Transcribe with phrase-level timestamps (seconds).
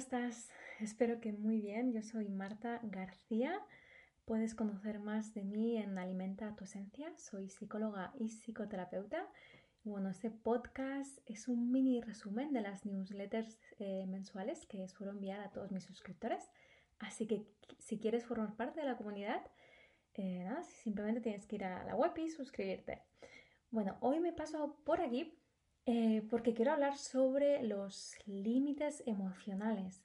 [0.00, 0.48] estás?
[0.80, 1.92] Espero que muy bien.
[1.92, 3.60] Yo soy Marta García.
[4.24, 7.12] Puedes conocer más de mí en Alimenta tu Esencia.
[7.18, 9.28] Soy psicóloga y psicoterapeuta.
[9.84, 15.40] Bueno, este podcast es un mini resumen de las newsletters eh, mensuales que suelo enviar
[15.40, 16.50] a todos mis suscriptores.
[16.98, 17.44] Así que
[17.78, 19.42] si quieres formar parte de la comunidad,
[20.14, 23.02] eh, nada, simplemente tienes que ir a la web y suscribirte.
[23.70, 25.38] Bueno, hoy me paso por aquí
[25.92, 30.04] eh, porque quiero hablar sobre los límites emocionales,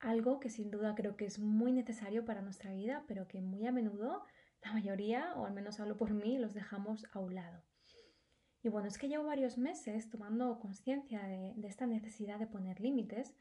[0.00, 3.66] algo que sin duda creo que es muy necesario para nuestra vida, pero que muy
[3.66, 4.24] a menudo
[4.64, 7.62] la mayoría, o al menos hablo por mí, los dejamos a un lado.
[8.62, 12.80] Y bueno, es que llevo varios meses tomando conciencia de, de esta necesidad de poner
[12.80, 13.34] límites,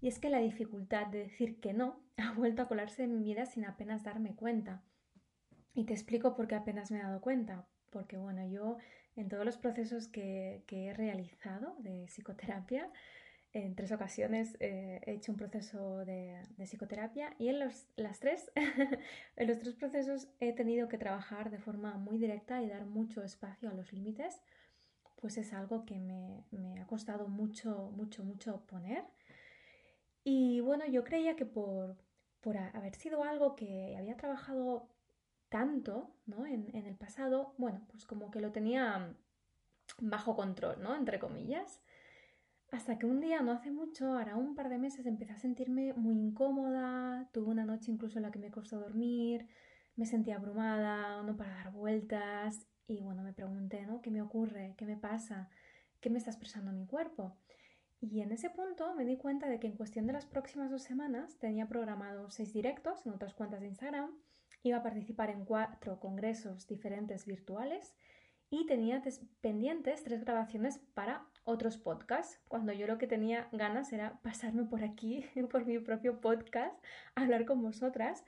[0.00, 3.22] y es que la dificultad de decir que no ha vuelto a colarse en mi
[3.22, 4.82] vida sin apenas darme cuenta.
[5.74, 7.68] Y te explico por qué apenas me he dado cuenta.
[7.90, 8.78] Porque bueno, yo
[9.16, 12.90] en todos los procesos que, he realizado de psicoterapia,
[13.52, 16.36] en tres ocasiones eh, he hecho un proceso de,
[16.66, 18.50] psicoterapia y en los, las tres,
[19.36, 23.22] en los tres procesos he tenido que trabajar de forma muy directa y dar mucho
[23.22, 24.42] espacio a los límites,
[25.20, 29.04] pues es algo que me, me ha costado mucho, mucho, mucho poner.
[30.24, 31.96] Y bueno, yo creía que por,
[32.40, 34.88] por haber sido algo que había trabajado
[35.48, 36.46] tanto, ¿no?
[36.46, 39.14] En, el pasado, bueno, pues como que lo tenía
[39.98, 40.94] bajo control, ¿no?
[40.96, 41.82] Entre comillas.
[42.70, 45.92] Hasta que un día, no hace mucho, ahora un par de meses, empecé a sentirme
[45.92, 49.46] muy incómoda, tuve una noche incluso en la que me costó dormir,
[49.96, 54.02] me sentía abrumada, no para dar vueltas, y bueno, me pregunté, ¿no?
[54.02, 54.74] ¿Qué me ocurre?
[54.76, 55.48] ¿Qué me pasa?
[56.00, 57.36] ¿Qué me está expresando mi cuerpo?
[58.00, 60.82] Y en ese punto me di cuenta de que en cuestión de las próximas dos
[60.82, 64.10] semanas tenía programados seis directos en otras cuentas de Instagram
[64.64, 67.94] iba a participar en cuatro congresos diferentes virtuales
[68.50, 69.02] y tenía
[69.40, 74.82] pendientes tres grabaciones para otros podcasts, cuando yo lo que tenía ganas era pasarme por
[74.82, 76.74] aquí, por mi propio podcast,
[77.14, 78.24] a hablar con vosotras.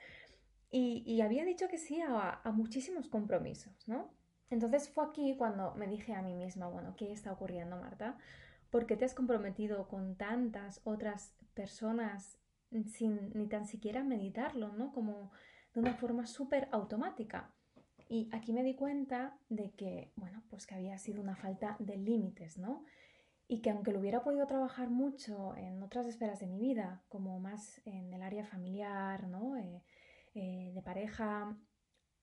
[0.71, 4.11] Y, había dicho que sí a, muchísimos compromisos, ¿no?
[4.51, 8.19] Entonces fue aquí cuando me dije a mí misma, bueno, ¿qué está ocurriendo, Marta?
[8.71, 12.39] ¿Por qué te has comprometido con tantas otras personas
[12.85, 14.93] sin ni tan siquiera meditarlo, ¿no?
[14.93, 15.31] Como
[15.77, 17.53] de una forma súper automática.
[18.09, 21.99] Y aquí me di cuenta de que, bueno, pues que había sido una falta de
[21.99, 22.85] límites, ¿no?
[23.47, 27.39] Y que aunque lo hubiera podido trabajar mucho en otras esferas de mi vida, como
[27.41, 29.59] más en el área familiar, ¿no?
[29.59, 29.83] Eh,
[30.35, 31.59] eh, de pareja,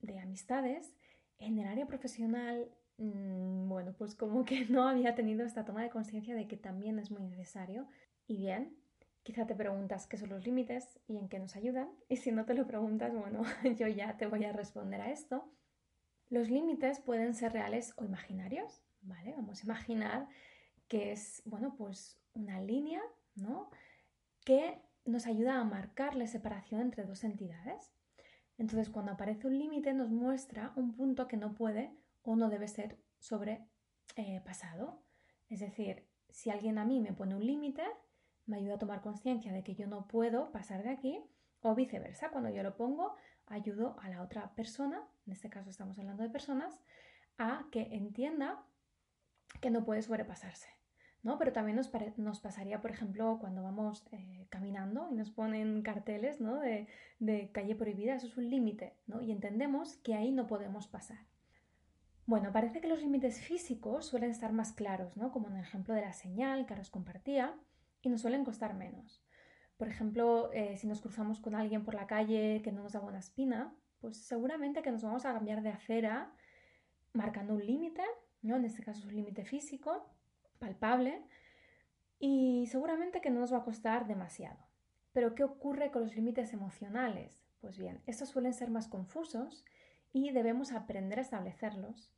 [0.00, 0.96] de amistades,
[1.38, 5.90] en el área profesional, mm, bueno, pues como que no había tenido esta toma de
[5.90, 7.86] conciencia de que también es muy necesario.
[8.26, 8.76] Y bien,
[9.24, 11.88] Quizá te preguntas qué son los límites y en qué nos ayudan.
[12.10, 13.42] Y si no te lo preguntas, bueno,
[13.78, 15.50] yo ya te voy a responder a esto.
[16.28, 19.32] Los límites pueden ser reales o imaginarios, ¿vale?
[19.34, 20.28] Vamos a imaginar
[20.88, 23.00] que es, bueno, pues una línea,
[23.34, 23.70] ¿no?
[24.44, 27.94] Que nos ayuda a marcar la separación entre dos entidades.
[28.58, 32.68] Entonces, cuando aparece un límite, nos muestra un punto que no puede o no debe
[32.68, 35.00] ser sobrepasado.
[35.00, 37.84] Eh, es decir, si alguien a mí me pone un límite,
[38.46, 41.24] me ayuda a tomar conciencia de que yo no puedo pasar de aquí
[41.60, 42.30] o viceversa.
[42.30, 43.14] Cuando yo lo pongo,
[43.46, 46.80] ayudo a la otra persona, en este caso estamos hablando de personas,
[47.38, 48.62] a que entienda
[49.60, 50.68] que no puede sobrepasarse.
[51.22, 51.38] ¿no?
[51.38, 56.40] Pero también nos, nos pasaría, por ejemplo, cuando vamos eh, caminando y nos ponen carteles
[56.40, 56.60] ¿no?
[56.60, 56.86] de,
[57.18, 59.22] de calle prohibida, eso es un límite, ¿no?
[59.22, 61.18] y entendemos que ahí no podemos pasar.
[62.26, 65.32] Bueno, parece que los límites físicos suelen estar más claros, ¿no?
[65.32, 67.54] como en el ejemplo de la señal que os compartía,
[68.04, 69.24] y nos suelen costar menos.
[69.76, 73.00] Por ejemplo, eh, si nos cruzamos con alguien por la calle que no nos da
[73.00, 76.32] buena espina, pues seguramente que nos vamos a cambiar de acera
[77.12, 78.02] marcando un límite,
[78.42, 78.56] ¿no?
[78.56, 80.14] En este caso es un límite físico,
[80.58, 81.24] palpable,
[82.18, 84.58] y seguramente que no nos va a costar demasiado.
[85.12, 87.44] Pero ¿qué ocurre con los límites emocionales?
[87.60, 89.64] Pues bien, estos suelen ser más confusos
[90.12, 92.12] y debemos aprender a establecerlos,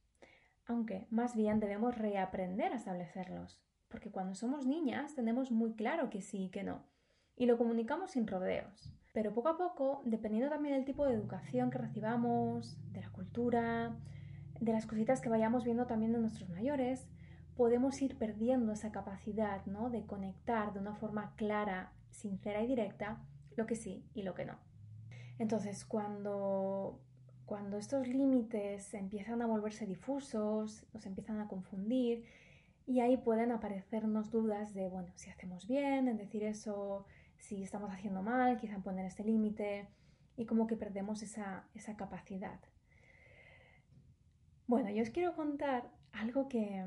[0.67, 3.61] aunque más bien debemos reaprender a establecerlos
[3.97, 6.85] porque cuando somos niñas tenemos muy claro que sí y que no,
[7.35, 8.93] y lo comunicamos sin rodeos.
[9.15, 13.97] Pero poco a poco, dependiendo también del tipo de educación que recibamos, de la cultura,
[14.61, 17.09] de las cositas que vayamos viendo también de nuestros mayores,
[17.57, 19.89] podemos ir perdiendo esa capacidad ¿no?
[19.89, 23.23] de conectar de una forma clara, sincera y directa
[23.57, 24.59] lo que sí y lo que no.
[25.39, 27.01] Entonces, cuando,
[27.47, 32.27] cuando estos límites empiezan a volverse difusos, nos empiezan a confundir
[32.87, 37.05] y ahí pueden aparecernos dudas de, bueno, si hacemos bien en decir eso,
[37.39, 39.89] si estamos haciendo mal, quizá poner este límite,
[40.37, 42.61] y como que perdemos esa, esa capacidad.
[44.67, 46.85] Bueno, yo os quiero contar algo que,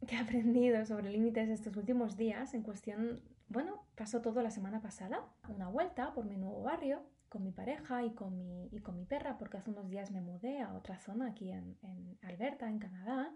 [0.06, 4.80] que he aprendido sobre límites estos últimos días en cuestión, bueno, pasó todo la semana
[4.80, 8.94] pasada, una vuelta por mi nuevo barrio con mi pareja y con mi, y con
[8.94, 12.68] mi perra, porque hace unos días me mudé a otra zona aquí en, en Alberta,
[12.68, 13.34] en Canadá.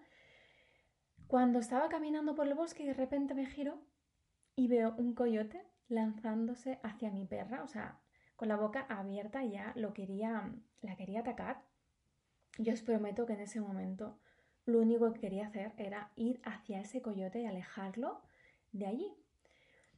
[1.29, 3.81] Cuando estaba caminando por el bosque, de repente me giro
[4.55, 7.99] y veo un coyote lanzándose hacia mi perra, o sea,
[8.37, 11.65] con la boca abierta ya lo quería, la quería atacar.
[12.59, 14.21] Yo os prometo que en ese momento
[14.67, 18.23] lo único que quería hacer era ir hacia ese coyote y alejarlo
[18.71, 19.13] de allí.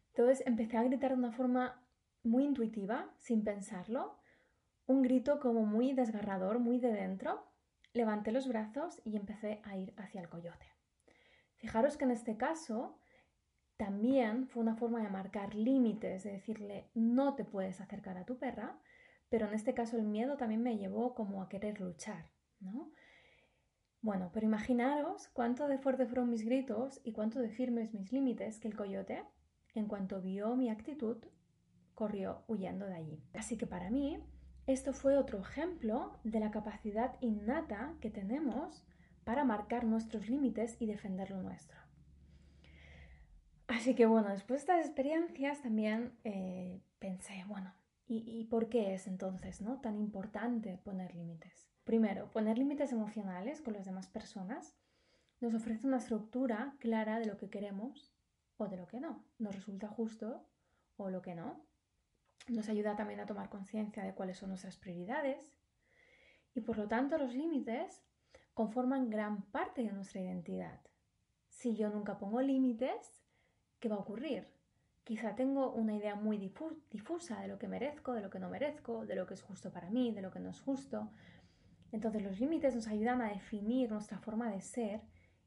[0.08, 1.84] Entonces empecé a gritar de una forma
[2.22, 4.19] muy intuitiva, sin pensarlo,
[4.86, 7.44] un grito como muy desgarrador, muy de dentro.
[7.92, 10.77] Levanté los brazos y empecé a ir hacia el coyote.
[11.58, 12.99] Fijaros que en este caso
[13.76, 18.38] también fue una forma de marcar límites, de decirle no te puedes acercar a tu
[18.38, 18.81] perra,
[19.28, 22.90] pero en este caso el miedo también me llevó como a querer luchar, ¿no?
[24.00, 28.58] Bueno, pero imaginaros cuánto de fuerte fueron mis gritos y cuánto de firmes mis límites
[28.58, 29.25] que el coyote,
[29.75, 31.19] en cuanto vio mi actitud,
[31.94, 33.22] corrió huyendo de allí.
[33.34, 34.22] Así que para mí,
[34.66, 38.84] esto fue otro ejemplo de la capacidad innata que tenemos
[39.28, 41.76] para marcar nuestros límites y defender lo nuestro.
[43.66, 47.75] Así que bueno, después de estas experiencias también eh, pensé, bueno,
[48.06, 49.82] ¿y, por qué es entonces ¿no?
[49.82, 51.69] tan importante poner límites?
[51.84, 54.78] Primero, poner límites emocionales con las demás personas
[55.40, 58.14] nos ofrece una estructura clara de lo que queremos
[58.56, 59.26] o de lo que no.
[59.38, 60.48] Nos resulta justo
[60.96, 61.66] o lo que no.
[62.48, 65.54] Nos ayuda también a tomar conciencia de cuáles son nuestras prioridades.
[66.54, 68.08] Y por lo tanto los límites
[68.58, 70.81] conforman gran parte de nuestra identidad.
[71.46, 73.22] Si yo nunca pongo límites,
[73.78, 74.49] ¿qué va a ocurrir?
[75.05, 79.06] Quizá tengo una idea muy difusa de lo que merezco, de lo que no merezco,
[79.06, 81.12] de lo que es justo para mí, de lo que no es justo.
[81.93, 85.02] Entonces los límites nos ayudan a definir nuestra forma de ser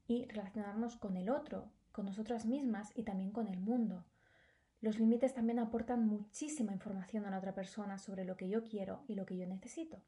[0.07, 4.05] y relacionarnos con el otro, con nosotras mismas y también con el mundo.
[4.79, 9.03] Los límites también aportan muchísima información a la otra persona sobre lo que yo quiero
[9.09, 10.01] y lo que yo necesito.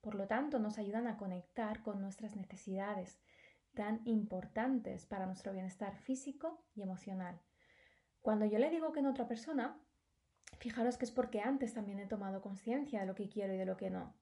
[0.00, 3.20] Por lo tanto, nos ayudan a conectar con nuestras necesidades
[3.74, 7.40] tan importantes para nuestro bienestar físico y emocional.
[8.20, 9.80] Cuando yo le digo que en otra persona,
[10.58, 13.66] fijaros que es porque antes también he tomado conciencia de lo que quiero y de
[13.66, 14.14] lo que no.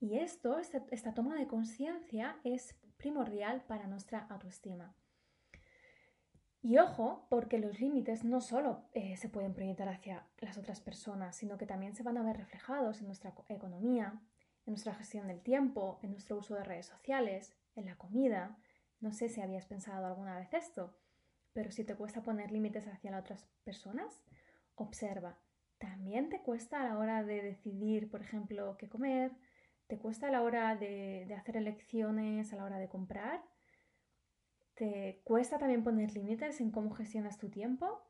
[0.00, 4.94] Y esto, esta, toma de conciencia es primordial para nuestra autoestima.
[6.60, 11.36] Y ojo, porque los límites no solo eh, se pueden proyectar hacia las otras personas,
[11.36, 14.20] sino que también se van a ver reflejados en nuestra economía,
[14.66, 18.58] en nuestra gestión del tiempo, en nuestro uso de redes sociales, en la comida.
[19.00, 20.96] No sé si habías pensado alguna vez esto,
[21.52, 24.22] pero si te cuesta poner límites hacia las otras personas,
[24.74, 25.38] observa.
[25.78, 29.32] ¿También te cuesta a la hora de decidir, por ejemplo, qué comer?
[29.86, 33.44] ¿Te cuesta a la hora de, hacer elecciones, a la hora de comprar?
[34.74, 38.02] ¿Te cuesta también poner límites en cómo gestionas tu tiempo?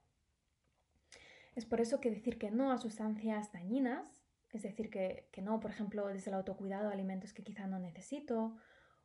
[1.57, 4.24] Es por eso que decir que no a sustancias dañinas,
[4.55, 8.57] es decir, que, que, no, por ejemplo, desde el autocuidado, alimentos que quizá no necesito,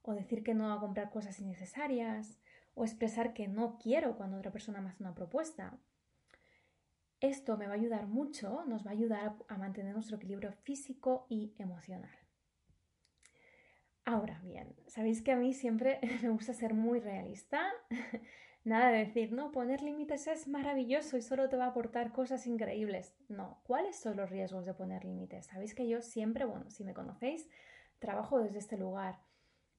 [0.01, 2.39] o decir que no a comprar cosas innecesarias,
[2.75, 5.77] o expresar que no quiero cuando otra persona me hace una propuesta.
[7.19, 11.25] Esto me va a ayudar mucho, nos va a ayudar a mantener nuestro equilibrio físico
[11.29, 12.17] y emocional.
[14.05, 17.71] Ahora bien, sabéis que a mí siempre me gusta ser muy realista.
[18.69, 22.45] Nada de decir, no, poner límites es maravilloso y solo te va a aportar cosas
[22.45, 23.15] increíbles.
[23.27, 25.47] No, ¿cuáles son los riesgos de poner límites?
[25.47, 27.49] Sabéis que yo siempre, bueno, si me conocéis,
[27.97, 29.21] trabajo desde este lugar.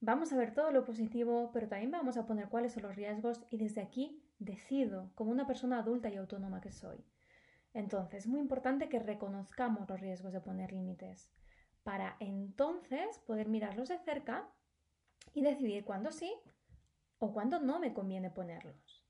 [0.01, 3.41] Vamos a ver todo lo positivo, pero también vamos a poner cuáles son los riesgos
[3.49, 7.01] y desde aquí decido, como una persona adulta y autónoma que soy.
[7.73, 11.31] Entonces, es muy importante que reconozcamos los riesgos de poner límites,
[11.83, 14.49] para entonces poder mirarlos de cerca
[15.33, 16.33] y decidir cuándo sí
[17.21, 19.05] o cuándo no me conviene ponerlos.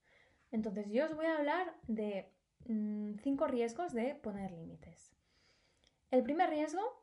[0.52, 2.32] Entonces, yo os voy a hablar de
[2.68, 5.16] mm, cinco riesgos de poner límites.
[6.12, 7.02] El primer riesgo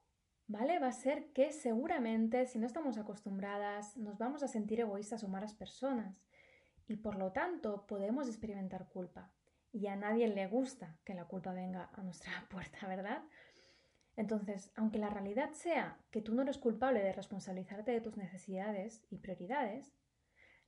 [0.49, 0.79] ¿vale?
[0.79, 5.29] Va a ser que seguramente si no estamos acostumbradas nos vamos a sentir egoístas o
[5.29, 6.25] malas personas
[6.89, 9.31] y por lo tanto podemos experimentar culpa.
[9.71, 13.23] Y a nadie le gusta que la culpa venga a nuestra puerta, ¿verdad?
[14.17, 19.07] Entonces, aunque la realidad sea que tú no eres culpable de responsabilizarte de tus necesidades
[19.11, 19.95] y prioridades,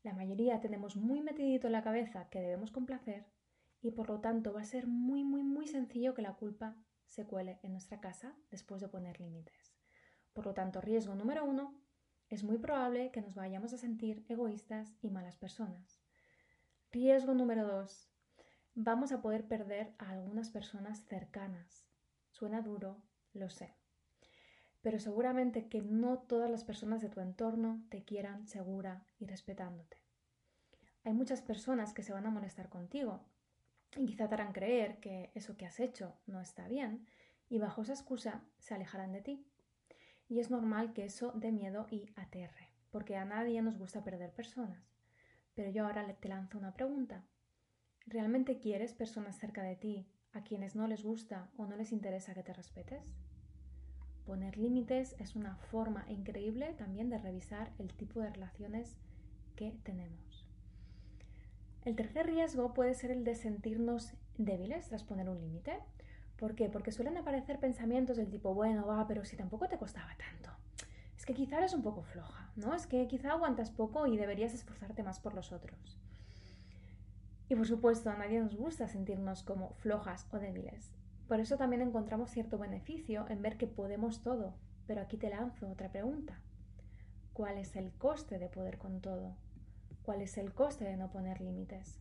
[0.03, 3.27] la mayoría tenemos muy metidito en la cabeza que debemos complacer
[3.83, 6.77] y por lo tanto va a ser muy, muy, muy sencillo que la culpa
[7.07, 9.75] se cuele en nuestra casa después de poner límites.
[10.33, 11.81] Por lo tanto, riesgo número uno,
[12.29, 16.01] es muy probable que nos vayamos a sentir egoístas y malas personas.
[16.93, 18.09] Riesgo número dos,
[18.75, 21.89] vamos a poder perder a algunas personas cercanas.
[22.31, 23.03] Suena duro,
[23.33, 23.80] lo sé.
[24.83, 29.99] Pero seguramente que no todas las personas de tu entorno te quieran segura y respetándote.
[31.05, 33.21] Hay muchas personas que se van a molestar contigo
[33.97, 37.07] y quizá te harán creer que eso que has hecho no está bien
[37.49, 39.47] y bajo esa excusa se alejarán de ti.
[40.29, 44.33] Y es normal que eso dé miedo y aterre, porque a nadie nos gusta perder
[44.33, 44.95] personas.
[45.55, 47.25] Pero yo ahora te lanzo una pregunta.
[48.07, 52.35] ¿Realmente quieres personas cerca de ti a quienes no les gusta o no les interesa
[52.35, 53.05] que te respetes?
[54.27, 58.97] Poner límites es una forma increíble también de revisar el tipo de relaciones
[59.57, 60.47] que tenemos.
[61.85, 65.79] El tercer riesgo puede ser el de sentirnos débiles tras poner un límite.
[66.37, 66.69] ¿Por qué?
[66.69, 70.51] Porque suelen aparecer pensamientos del tipo, bueno, va, pero si tampoco te costaba tanto.
[71.17, 72.75] Es que quizá eres un poco floja, ¿no?
[72.75, 75.99] Es que quizá aguantas poco y deberías esforzarte más por los otros.
[77.49, 80.93] Y por supuesto, a nadie nos gusta sentirnos como flojas o débiles.
[81.31, 84.53] Por eso también encontramos cierto beneficio en ver que podemos todo.
[84.89, 86.41] Pero aquí te lanzo otra pregunta.
[87.35, 89.37] ¿Cuál es el coste de poder con todo?
[90.03, 92.01] ¿Cuál es el coste de no poner límites?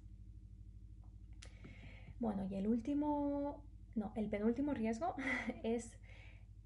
[2.19, 3.61] Bueno, y el último,
[3.93, 5.13] no, el penúltimo riesgo
[5.63, 5.95] es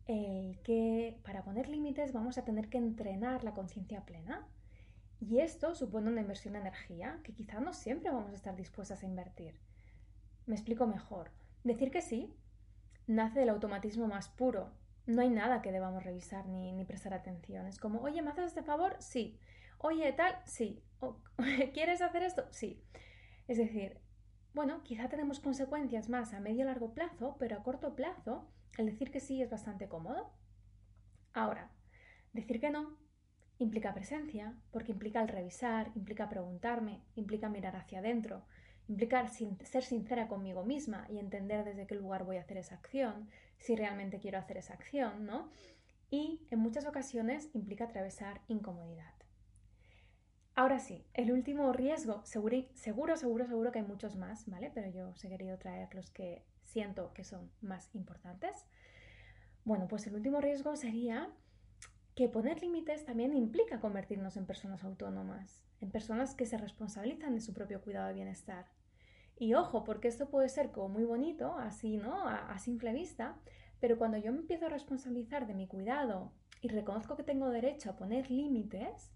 [0.07, 4.47] el que para poner límites vamos a tener que entrenar la conciencia plena.
[5.19, 9.03] Y esto supone una inversión de energía que quizá no siempre vamos a estar dispuestas
[9.03, 9.59] a invertir.
[10.45, 11.29] Me explico mejor.
[11.65, 12.33] Decir que sí
[13.07, 14.71] nace del automatismo más puro.
[15.05, 17.67] No hay nada que debamos revisar ni, prestar atención.
[17.67, 18.95] Es como, oye, ¿me haces este favor?
[18.99, 19.39] Sí.
[19.79, 20.83] Oye, tal, sí.
[21.73, 22.45] ¿Quieres hacer esto?
[22.51, 22.81] Sí.
[23.47, 23.99] Es decir,
[24.53, 28.85] bueno, quizá tenemos consecuencias más a medio y largo plazo, pero a corto plazo el
[28.85, 30.31] decir que sí es bastante cómodo.
[31.33, 31.71] Ahora,
[32.31, 32.97] decir que no
[33.57, 38.45] implica presencia, porque implica el revisar, implica preguntarme, implica mirar hacia adentro,
[38.87, 43.29] implica ser sincera conmigo misma y entender desde qué lugar voy a hacer esa acción,
[43.57, 45.49] si realmente quiero hacer esa acción, ¿no?
[46.09, 49.13] Y en muchas ocasiones implica atravesar incomodidad.
[50.55, 54.71] Ahora sí, el último riesgo, seguro, seguro, seguro, seguro que hay muchos más, ¿vale?
[54.73, 58.65] Pero yo os he querido traer los que siento que son más importantes.
[59.65, 61.31] Bueno, pues el último riesgo sería
[62.15, 67.41] que poner límites también implica convertirnos en personas autónomas, en personas que se responsabilizan de
[67.41, 68.67] su propio cuidado de bienestar.
[69.37, 72.27] Y ojo, porque esto puede ser como muy bonito, así, ¿no?
[72.27, 73.39] A, a simple vista,
[73.79, 77.89] pero cuando yo me empiezo a responsabilizar de mi cuidado y reconozco que tengo derecho
[77.89, 79.11] a poner límites,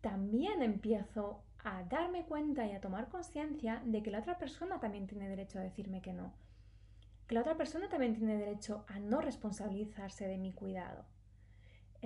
[0.00, 5.06] también empiezo a darme cuenta y a tomar conciencia de que la otra persona también
[5.06, 6.34] tiene derecho a decirme que no.
[7.26, 11.06] Que la otra persona también tiene derecho a no responsabilizarse de mi cuidado.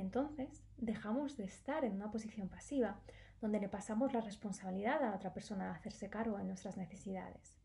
[0.00, 3.00] Entonces, dejamos de estar en una posición pasiva,
[3.40, 7.56] donde le pasamos la responsabilidad a la otra persona de hacerse cargo de nuestras necesidades.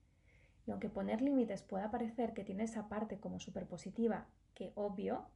[0.65, 5.27] Y aunque poner límites pueda parecer que tiene esa parte como súper positiva, que obvio,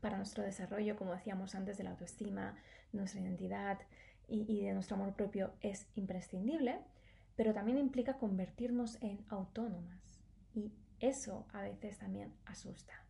[0.00, 2.56] para nuestro desarrollo, como decíamos antes, de la autoestima,
[2.92, 3.78] nuestra identidad,
[4.28, 6.80] y, de nuestro amor propio es imprescindible,
[7.36, 10.20] pero también implica convertirnos en autónomas
[10.52, 13.05] y eso a veces también asusta.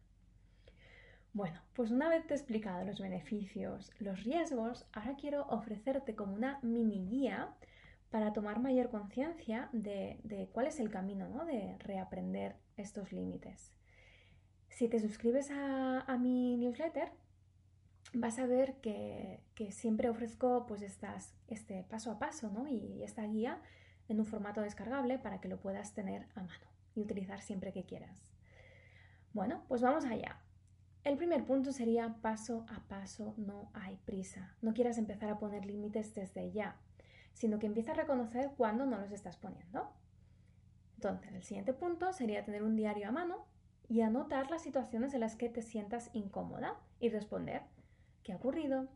[1.37, 6.33] Bueno, pues una vez te he explicado los beneficios, los riesgos, ahora quiero ofrecerte como
[6.33, 7.55] una mini guía
[8.11, 11.45] para tomar mayor conciencia de, cuál es el camino ¿no?
[11.45, 13.71] de reaprender estos límites.
[14.71, 17.13] Si te suscribes a, mi newsletter,
[18.15, 22.67] vas a ver que, siempre ofrezco pues este paso a paso ¿no?
[22.67, 23.61] y esta guía
[24.09, 27.85] en un formato descargable para que lo puedas tener a mano y utilizar siempre que
[27.85, 28.33] quieras.
[29.35, 30.41] Bueno, pues vamos allá.
[31.07, 34.57] El primer punto sería paso a paso, no hay prisa.
[34.61, 36.81] No quieras empezar a poner límites desde ya,
[37.33, 39.89] sino que empieza a reconocer cuándo no los estás poniendo.
[40.97, 43.47] Entonces, el siguiente punto sería tener un diario a mano
[43.89, 47.63] y anotar las situaciones en las que te sientas incómoda y responder
[48.25, 48.89] qué ha ocurrido,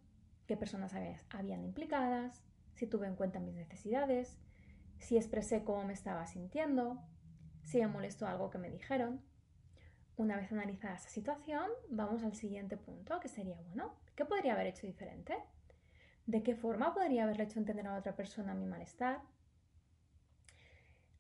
[0.49, 0.93] qué personas
[1.31, 2.43] habían implicadas,
[2.75, 4.37] si tuve en cuenta mis necesidades,
[4.99, 7.01] si expresé cómo me estaba sintiendo,
[7.63, 9.30] si me molestó algo que me dijeron.
[10.21, 14.67] Una vez analizada esa situación, vamos al siguiente punto, que sería, bueno, ¿qué podría haber
[14.67, 15.35] hecho diferente?
[16.27, 19.23] ¿De qué forma podría haberle hecho entender a otra persona mi malestar?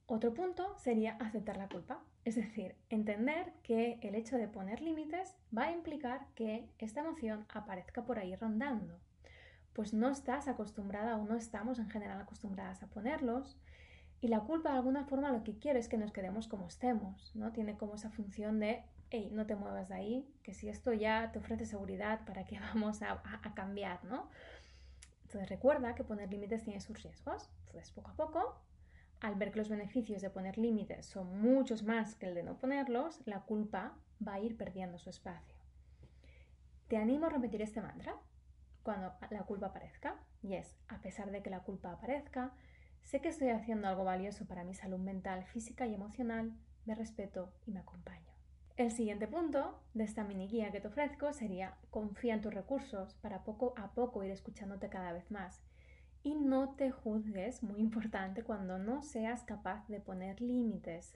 [0.04, 2.04] Otro punto sería aceptar la culpa.
[2.26, 7.46] Es decir, entender que el hecho de poner límites va a implicar que esta emoción
[7.48, 9.00] aparezca por ahí rondando.
[9.72, 13.58] Pues no estás acostumbrada o no estamos en general acostumbradas a ponerlos.
[14.20, 17.34] Y la culpa de alguna forma lo que quiere es que nos quedemos como estemos,
[17.34, 17.52] ¿no?
[17.52, 21.32] Tiene como esa función de, hey, no te muevas de ahí, que si esto ya
[21.32, 24.28] te ofrece seguridad, ¿para qué vamos a, a cambiar, no?
[25.22, 27.48] Entonces recuerda que poner límites tiene sus riesgos.
[27.66, 28.60] Entonces poco a poco
[29.20, 32.56] al ver que los beneficios de poner límites son muchos más que el de no
[32.56, 33.94] ponerlos, la culpa
[34.26, 35.56] va a ir perdiendo su espacio.
[36.88, 38.16] Te animo a repetir este mantra
[38.82, 42.52] cuando la culpa aparezca, y es, a pesar de que la culpa aparezca,
[43.04, 46.52] sé que estoy haciendo algo valioso para mi salud mental, física y emocional,
[46.84, 48.30] me respeto y me acompaño.
[48.76, 53.14] El siguiente punto de esta mini guía que te ofrezco sería confía en tus recursos
[53.16, 55.62] para poco a poco ir escuchándote cada vez más.
[56.22, 61.14] Y no te juzgues, muy importante, cuando no seas capaz de poner límites.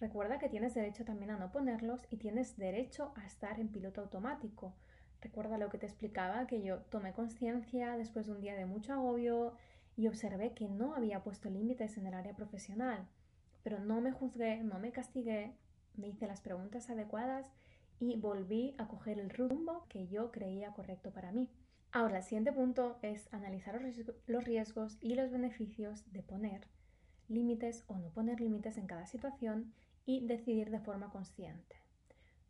[0.00, 4.00] Recuerda que tienes derecho también a no ponerlos y tienes derecho a estar en piloto
[4.00, 4.74] automático.
[5.20, 8.92] Recuerda lo que te explicaba, que yo tomé conciencia después de un día de mucho
[8.94, 9.54] agobio
[9.96, 13.08] y observé que no había puesto límites en el área profesional.
[13.62, 15.54] Pero no me juzgué, no me castigué,
[15.94, 17.52] me hice las preguntas adecuadas
[17.98, 21.50] y volví a coger el rumbo que yo creía correcto para mí.
[21.92, 23.80] Ahora, el siguiente punto es analizar
[24.26, 26.66] los riesgos y los beneficios de poner
[27.28, 29.72] límites o no poner límites en cada situación
[30.04, 31.76] y decidir de forma consciente.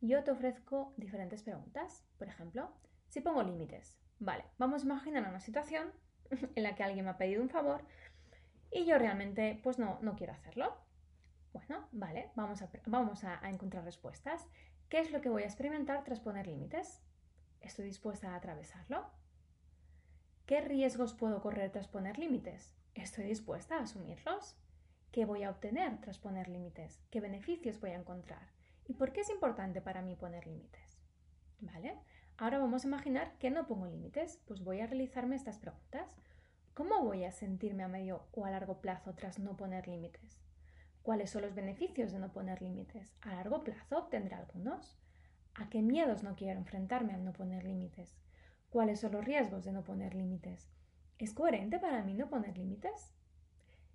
[0.00, 2.04] Yo te ofrezco diferentes preguntas.
[2.18, 2.72] Por ejemplo,
[3.08, 5.92] si pongo límites, vale, vamos a imaginar una situación
[6.54, 7.82] en la que alguien me ha pedido un favor
[8.72, 10.74] y yo realmente pues no, no quiero hacerlo.
[11.52, 14.48] Bueno, vale, vamos, a, vamos a, encontrar respuestas.
[14.88, 17.02] ¿Qué es lo que voy a experimentar tras poner límites?
[17.60, 19.06] ¿Estoy dispuesta a atravesarlo?
[20.46, 22.74] ¿Qué riesgos puedo correr tras poner límites?
[22.94, 24.56] ¿Estoy dispuesta a asumirlos?
[25.12, 27.02] ¿Qué voy a obtener tras poner límites?
[27.10, 28.48] ¿Qué beneficios voy a encontrar?
[28.86, 30.98] ¿Y por qué es importante para mí poner límites?
[31.60, 31.98] ¿Vale?
[32.42, 36.16] Ahora vamos a imaginar que no pongo límites, pues voy a realizarme estas preguntas.
[36.74, 40.40] ¿Cómo voy a sentirme a medio o a largo plazo tras no poner límites?
[41.04, 43.14] ¿Cuáles son los beneficios de no poner límites?
[43.20, 44.98] ¿A largo plazo obtendré algunos?
[45.54, 48.18] ¿A qué miedos no quiero enfrentarme al no poner límites?
[48.70, 50.68] ¿Cuáles son los riesgos de no poner límites?
[51.20, 53.12] ¿Es coherente para mí no poner límites?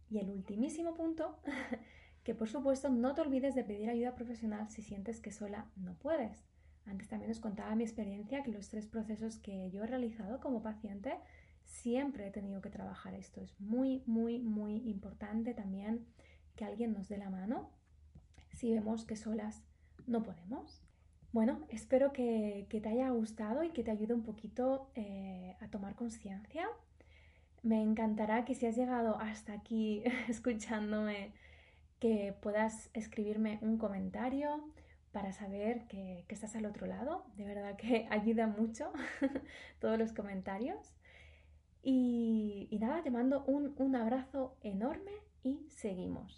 [0.09, 1.37] Y el ultimísimo punto,
[2.23, 5.95] que por supuesto no te olvides de pedir ayuda profesional si sientes que sola no
[5.95, 6.46] puedes.
[6.87, 10.61] Antes también os contaba mi experiencia que los tres procesos que yo he realizado como
[10.61, 11.15] paciente
[11.65, 13.41] siempre he tenido que trabajar esto.
[13.41, 16.05] Es muy, muy, muy importante también
[16.55, 17.69] que alguien nos dé la mano
[18.53, 19.61] si vemos que solas
[20.07, 20.81] no podemos.
[21.33, 25.95] Bueno, espero que, te haya gustado y que te ayude un poquito eh, a tomar
[25.95, 26.67] conciencia
[27.63, 31.31] me encantará que si has llegado hasta aquí escuchándome,
[31.99, 34.63] que puedas escribirme un comentario
[35.17, 37.25] para saber que, estás al otro lado.
[37.37, 38.91] De verdad que ayuda mucho
[39.79, 40.93] todos los comentarios.
[41.81, 46.35] Y, y nada, te mando un abrazo enorme y seguimos.